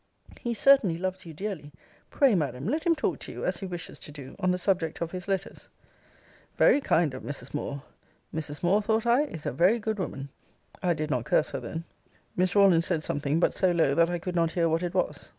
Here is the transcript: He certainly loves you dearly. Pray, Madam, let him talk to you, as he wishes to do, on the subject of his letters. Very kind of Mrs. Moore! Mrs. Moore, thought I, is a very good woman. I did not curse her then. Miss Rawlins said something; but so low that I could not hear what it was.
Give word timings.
He 0.39 0.55
certainly 0.55 0.97
loves 0.97 1.27
you 1.27 1.33
dearly. 1.35 1.71
Pray, 2.09 2.33
Madam, 2.33 2.67
let 2.67 2.87
him 2.87 2.95
talk 2.95 3.19
to 3.19 3.31
you, 3.31 3.45
as 3.45 3.57
he 3.57 3.67
wishes 3.67 3.99
to 3.99 4.11
do, 4.11 4.35
on 4.39 4.49
the 4.49 4.57
subject 4.57 4.99
of 4.99 5.11
his 5.11 5.27
letters. 5.27 5.69
Very 6.57 6.81
kind 6.81 7.13
of 7.13 7.21
Mrs. 7.21 7.53
Moore! 7.53 7.83
Mrs. 8.33 8.63
Moore, 8.63 8.81
thought 8.81 9.05
I, 9.05 9.25
is 9.25 9.45
a 9.45 9.51
very 9.51 9.77
good 9.77 9.99
woman. 9.99 10.29
I 10.81 10.95
did 10.95 11.11
not 11.11 11.25
curse 11.25 11.51
her 11.51 11.59
then. 11.59 11.83
Miss 12.35 12.55
Rawlins 12.55 12.87
said 12.87 13.03
something; 13.03 13.39
but 13.39 13.53
so 13.53 13.69
low 13.69 13.93
that 13.93 14.09
I 14.09 14.17
could 14.17 14.33
not 14.35 14.53
hear 14.53 14.67
what 14.67 14.81
it 14.81 14.95
was. 14.95 15.29